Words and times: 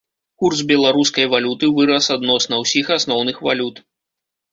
Курс 0.43 0.61
беларускай 0.69 1.25
валюты 1.33 1.69
вырас 1.75 2.05
адносна 2.15 2.55
ўсіх 2.63 2.89
асноўных 2.97 3.37
валют. 3.49 3.75